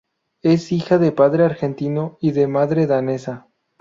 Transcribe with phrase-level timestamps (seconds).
[0.41, 3.49] Es hija de padre argentino y de madre danesa.